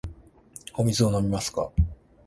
[0.73, 1.69] お水を飲みますか。